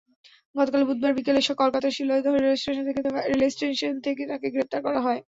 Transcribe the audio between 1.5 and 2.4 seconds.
কলকাতার শিয়ালদহ